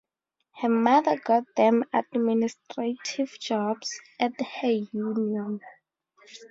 [0.61, 5.59] Her mother got them administrative jobs at her union.